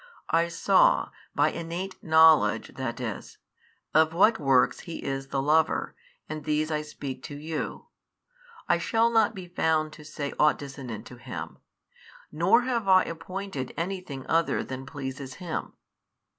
[0.31, 3.37] I saw, by innate knowledge that is,
[3.93, 5.95] of what works He is the Lover,
[6.27, 7.85] and these I speak to you,
[8.67, 11.59] I shall not be found to say ought dissonant to Him,
[12.31, 15.73] nor have I appointed any thing other than pleases Him.